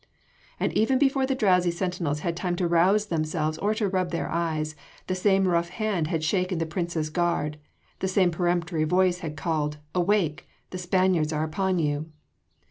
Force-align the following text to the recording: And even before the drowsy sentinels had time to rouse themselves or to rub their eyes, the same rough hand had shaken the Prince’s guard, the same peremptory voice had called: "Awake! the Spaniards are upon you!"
And 0.59 0.73
even 0.73 0.97
before 0.97 1.27
the 1.27 1.35
drowsy 1.35 1.69
sentinels 1.69 2.21
had 2.21 2.35
time 2.35 2.55
to 2.55 2.67
rouse 2.67 3.05
themselves 3.05 3.59
or 3.59 3.75
to 3.75 3.87
rub 3.87 4.09
their 4.09 4.31
eyes, 4.31 4.75
the 5.05 5.13
same 5.13 5.47
rough 5.47 5.69
hand 5.69 6.07
had 6.07 6.23
shaken 6.23 6.57
the 6.57 6.65
Prince’s 6.65 7.09
guard, 7.11 7.59
the 7.99 8.07
same 8.07 8.31
peremptory 8.31 8.83
voice 8.83 9.19
had 9.19 9.37
called: 9.37 9.77
"Awake! 9.93 10.47
the 10.71 10.79
Spaniards 10.79 11.31
are 11.31 11.43
upon 11.43 11.77
you!" 11.77 12.09